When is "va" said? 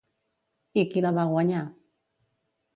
1.19-1.27